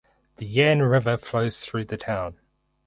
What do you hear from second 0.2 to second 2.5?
The Yan River flows through the town.